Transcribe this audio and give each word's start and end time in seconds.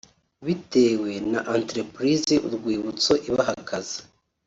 bitewe 0.45 1.11
na 1.31 1.39
entrepise 1.57 2.33
Urwibutso 2.47 3.11
ibaha 3.29 3.53
akazi 3.61 3.99